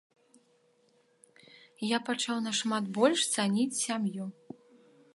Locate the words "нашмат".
2.49-2.83